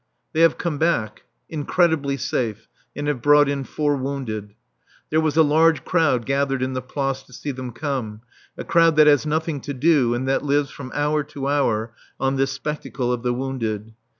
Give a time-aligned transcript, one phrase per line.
[0.33, 4.55] They have come back, incredibly safe, and have brought in four wounded.
[5.11, 8.21] There was a large crowd gathered in the Place to see them come,
[8.57, 12.35] a crowd that has nothing to do and that lives from hour to hour on
[12.35, 13.93] this spectacle of the wounded.